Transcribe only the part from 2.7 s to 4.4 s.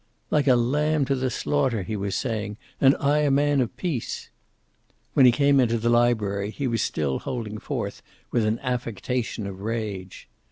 "And I a man of peace!"